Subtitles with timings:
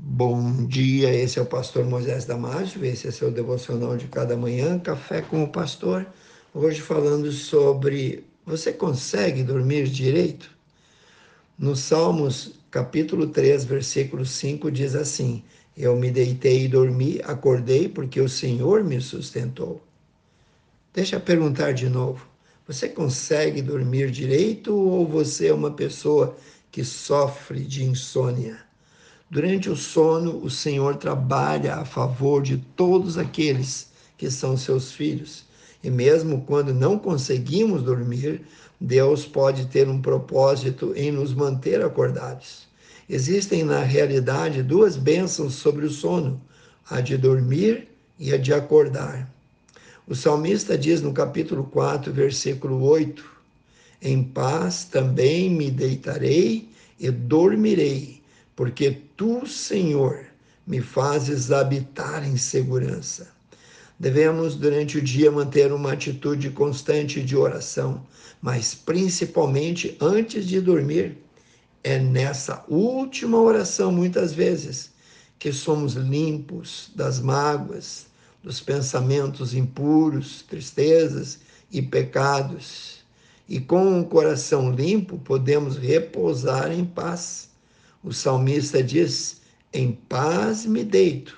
[0.00, 4.78] Bom dia, esse é o pastor Moisés Damásio, esse é seu devocional de cada manhã,
[4.78, 6.06] Café com o Pastor.
[6.54, 10.56] Hoje falando sobre você consegue dormir direito?
[11.58, 15.42] No Salmos, capítulo 3, versículo 5 diz assim:
[15.76, 19.82] Eu me deitei e dormi, acordei porque o Senhor me sustentou.
[20.94, 22.24] Deixa eu perguntar de novo.
[22.68, 26.36] Você consegue dormir direito ou você é uma pessoa
[26.70, 28.67] que sofre de insônia?
[29.30, 35.44] Durante o sono, o Senhor trabalha a favor de todos aqueles que são seus filhos.
[35.84, 38.40] E mesmo quando não conseguimos dormir,
[38.80, 42.66] Deus pode ter um propósito em nos manter acordados.
[43.08, 46.40] Existem, na realidade, duas bênçãos sobre o sono:
[46.88, 47.86] a de dormir
[48.18, 49.30] e a de acordar.
[50.06, 53.22] O salmista diz no capítulo 4, versículo 8:
[54.00, 58.17] Em paz também me deitarei e dormirei
[58.58, 60.26] porque tu, Senhor,
[60.66, 63.28] me fazes habitar em segurança.
[64.00, 68.04] Devemos, durante o dia, manter uma atitude constante de oração,
[68.42, 71.18] mas principalmente antes de dormir.
[71.84, 74.90] É nessa última oração, muitas vezes,
[75.38, 78.06] que somos limpos das mágoas,
[78.42, 81.38] dos pensamentos impuros, tristezas
[81.70, 83.04] e pecados.
[83.48, 87.47] E com o coração limpo, podemos repousar em paz
[88.02, 89.40] o salmista diz:
[89.72, 91.36] Em paz me deito.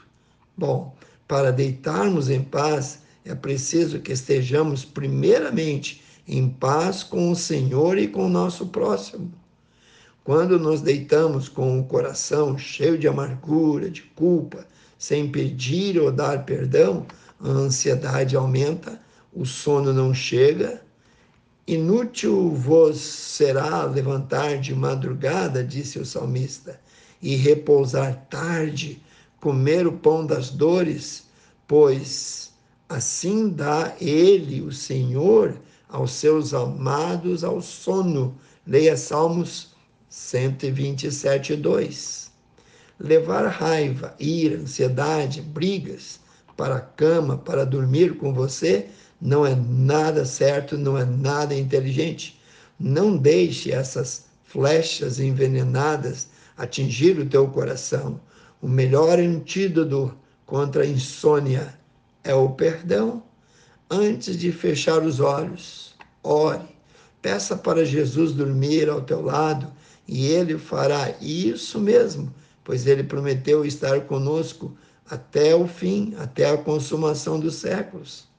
[0.56, 0.94] Bom,
[1.26, 8.08] para deitarmos em paz, é preciso que estejamos, primeiramente, em paz com o Senhor e
[8.08, 9.32] com o nosso próximo.
[10.22, 14.66] Quando nos deitamos com o coração cheio de amargura, de culpa,
[14.98, 17.06] sem pedir ou dar perdão,
[17.40, 19.00] a ansiedade aumenta,
[19.32, 20.82] o sono não chega
[21.66, 26.80] Inútil vos será levantar de madrugada, disse o salmista,
[27.22, 29.02] e repousar tarde,
[29.40, 31.26] comer o pão das dores,
[31.68, 32.52] pois
[32.88, 35.54] assim dá ele, o Senhor,
[35.88, 38.36] aos seus amados ao sono.
[38.66, 39.74] Leia Salmos
[40.08, 42.30] 127, 2.
[42.98, 46.20] Levar raiva, ira, ansiedade, brigas
[46.56, 48.88] para a cama, para dormir com você,
[49.20, 52.40] não é nada certo, não é nada inteligente.
[52.78, 58.18] Não deixe essas flechas envenenadas atingir o teu coração.
[58.62, 60.14] O melhor antídoto
[60.46, 61.74] contra a insônia
[62.24, 63.22] é o perdão.
[63.90, 66.64] Antes de fechar os olhos, ore.
[67.20, 69.70] Peça para Jesus dormir ao teu lado
[70.08, 72.32] e ele fará isso mesmo,
[72.64, 74.74] pois ele prometeu estar conosco
[75.08, 78.29] até o fim, até a consumação dos séculos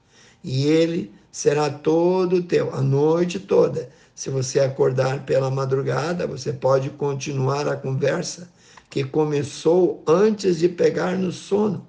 [0.42, 3.88] e ele será todo teu, a noite toda.
[4.14, 8.50] Se você acordar pela madrugada, você pode continuar a conversa
[8.90, 11.86] que começou antes de pegar no sono.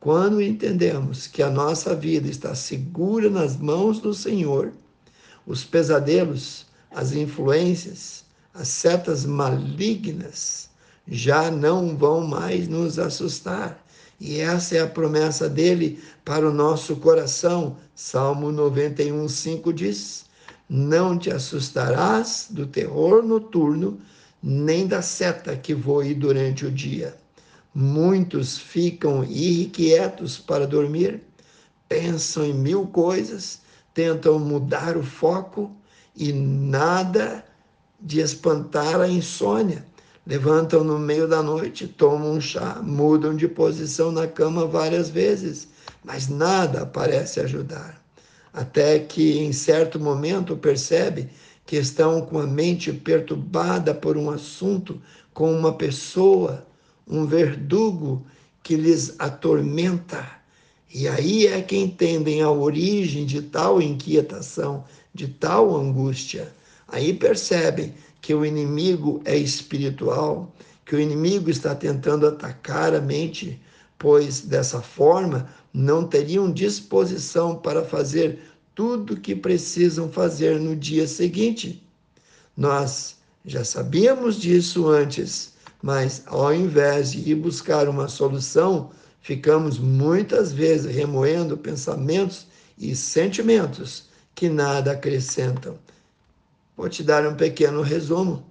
[0.00, 4.72] Quando entendemos que a nossa vida está segura nas mãos do Senhor,
[5.46, 10.70] os pesadelos, as influências, as setas malignas
[11.06, 13.84] já não vão mais nos assustar
[14.20, 17.78] e essa é a promessa dele para o nosso coração.
[17.94, 20.26] Salmo 91, 5 diz:
[20.68, 23.98] Não te assustarás do terror noturno,
[24.42, 27.16] nem da seta que voe durante o dia.
[27.74, 31.22] Muitos ficam irrequietos para dormir,
[31.88, 33.62] pensam em mil coisas,
[33.94, 35.74] tentam mudar o foco
[36.14, 37.42] e nada
[37.98, 39.86] de espantar a insônia
[40.30, 45.66] levantam no meio da noite, tomam um chá, mudam de posição na cama várias vezes,
[46.04, 48.00] mas nada parece ajudar.
[48.52, 51.28] Até que em certo momento percebe
[51.66, 55.02] que estão com a mente perturbada por um assunto,
[55.34, 56.64] com uma pessoa,
[57.08, 58.24] um verdugo
[58.62, 60.24] que lhes atormenta.
[60.94, 66.54] E aí é que entendem a origem de tal inquietação, de tal angústia.
[66.86, 70.52] Aí percebem que o inimigo é espiritual,
[70.84, 73.60] que o inimigo está tentando atacar a mente,
[73.98, 78.40] pois dessa forma não teriam disposição para fazer
[78.74, 81.82] tudo o que precisam fazer no dia seguinte.
[82.56, 88.90] Nós já sabíamos disso antes, mas ao invés de ir buscar uma solução,
[89.20, 92.46] ficamos muitas vezes remoendo pensamentos
[92.78, 95.78] e sentimentos que nada acrescentam.
[96.80, 98.42] Vou te dar um pequeno resumo.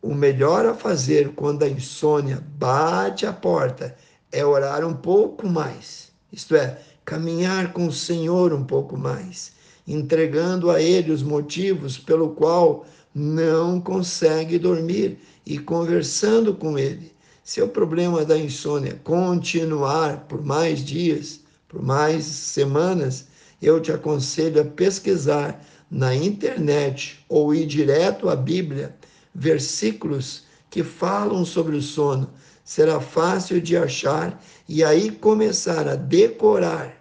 [0.00, 3.94] O melhor a fazer quando a insônia bate a porta
[4.32, 9.52] é orar um pouco mais, isto é, caminhar com o Senhor um pouco mais,
[9.86, 17.12] entregando a Ele os motivos pelo qual não consegue dormir e conversando com Ele.
[17.44, 23.26] Se o problema da insônia continuar por mais dias, por mais semanas,
[23.60, 28.94] eu te aconselho a pesquisar na internet ou ir direto à Bíblia
[29.34, 32.30] versículos que falam sobre o sono.
[32.64, 37.00] Será fácil de achar e aí começar a decorar,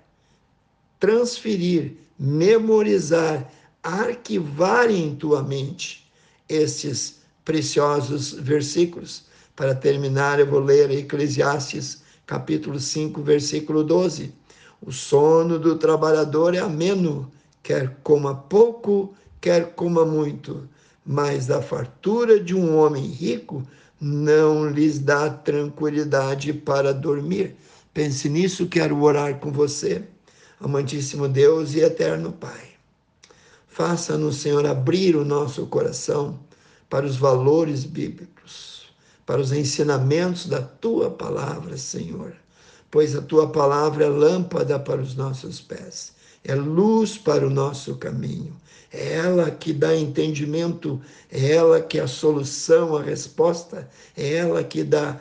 [0.99, 3.51] transferir, memorizar,
[3.81, 6.09] arquivar em tua mente
[6.47, 9.25] estes preciosos versículos.
[9.55, 14.33] Para terminar, eu vou ler Eclesiastes capítulo 5, versículo 12.
[14.81, 17.31] O sono do trabalhador é ameno,
[17.65, 20.69] quer coma pouco, quer coma muito,
[21.03, 23.65] mas a fartura de um homem rico
[23.99, 27.55] não lhes dá tranquilidade para dormir.
[27.91, 30.03] Pense nisso, quero orar com você.
[30.59, 32.69] Amantíssimo Deus e eterno Pai.
[33.67, 36.39] Faça-nos, Senhor, abrir o nosso coração
[36.87, 38.93] para os valores bíblicos,
[39.25, 42.35] para os ensinamentos da tua palavra, Senhor.
[42.91, 46.14] Pois a tua palavra é lâmpada para os nossos pés,
[46.45, 48.55] é luz para o nosso caminho.
[48.93, 54.63] É ela que dá entendimento, é ela que é a solução, a resposta, é ela
[54.63, 55.19] que dá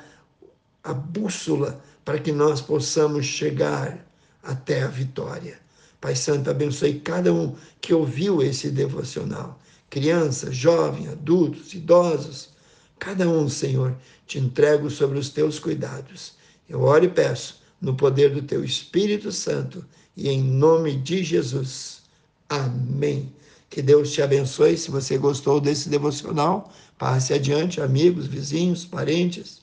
[0.83, 4.07] a bússola para que nós possamos chegar
[4.43, 5.59] até a vitória.
[6.01, 9.59] Pai Santo, abençoe cada um que ouviu esse devocional.
[9.89, 12.51] Crianças, jovens, adultos, idosos,
[12.99, 16.35] cada um, Senhor, te entrego sobre os teus cuidados.
[16.69, 19.85] Eu oro e peço no poder do teu Espírito Santo
[20.17, 22.03] e em nome de Jesus.
[22.49, 23.33] Amém.
[23.69, 24.77] Que Deus te abençoe.
[24.77, 29.63] Se você gostou desse devocional, passe adiante, amigos, vizinhos, parentes.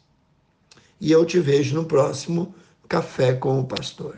[1.00, 2.53] E eu te vejo no próximo
[2.88, 4.18] Café com o Pastor.